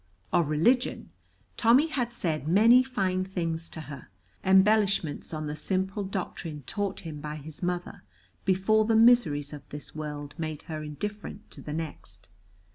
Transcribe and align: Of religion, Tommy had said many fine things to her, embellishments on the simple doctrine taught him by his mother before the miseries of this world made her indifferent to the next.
Of 0.33 0.49
religion, 0.49 1.11
Tommy 1.57 1.85
had 1.85 2.11
said 2.11 2.47
many 2.47 2.81
fine 2.81 3.23
things 3.23 3.69
to 3.69 3.81
her, 3.81 4.09
embellishments 4.43 5.31
on 5.31 5.45
the 5.45 5.55
simple 5.55 6.03
doctrine 6.03 6.63
taught 6.65 7.01
him 7.01 7.19
by 7.21 7.35
his 7.35 7.61
mother 7.61 8.01
before 8.43 8.85
the 8.85 8.95
miseries 8.95 9.53
of 9.53 9.61
this 9.69 9.93
world 9.93 10.33
made 10.39 10.63
her 10.63 10.81
indifferent 10.81 11.51
to 11.51 11.61
the 11.61 11.73
next. 11.73 12.29